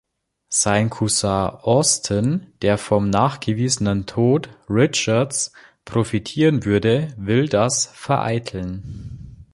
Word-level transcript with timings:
Sein 0.49 0.89
Cousin 0.89 1.51
Austin, 1.61 2.53
der 2.63 2.79
vom 2.79 3.11
nachgewiesenen 3.11 4.07
Tod 4.07 4.49
Richards 4.67 5.51
profitieren 5.85 6.65
würde, 6.65 7.13
will 7.17 7.47
das 7.47 7.85
vereiteln. 7.93 9.45